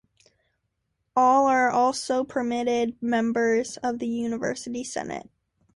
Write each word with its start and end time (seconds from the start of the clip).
All 1.15 1.45
are 1.45 1.69
also 1.69 2.23
permanent 2.23 2.99
members 3.03 3.77
of 3.83 3.99
the 3.99 4.07
university 4.07 4.83
senate. 4.83 5.29